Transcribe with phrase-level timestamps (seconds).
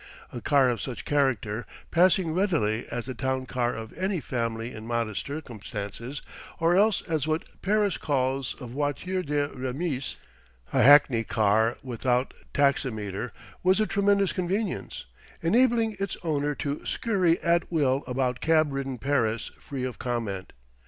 [0.33, 4.87] A car of such character, passing readily as the town car of any family in
[4.87, 6.23] modest circumstances,
[6.59, 10.15] or else as what Paris calls a voiture de remise
[10.73, 15.05] (a hackney car without taximeter) was a tremendous convenience,
[15.43, 20.51] enabling its owner to scurry at will about cab ridden Paris free of comment.